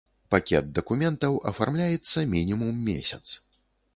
Пакет 0.35 0.71
дакументаў 0.77 1.37
афармляецца 1.51 2.25
мінімум 2.33 2.75
месяц. 2.91 3.23